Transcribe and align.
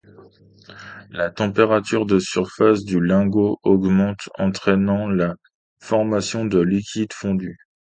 La 1.11 1.29
température 1.29 2.07
de 2.07 2.17
surface 2.17 2.83
du 2.85 2.99
lingot 2.99 3.59
augmente 3.61 4.29
entrainant 4.39 5.07
la 5.07 5.35
formation 5.79 6.43
de 6.43 6.59
liquide 6.59 7.13
fondu. 7.13 7.59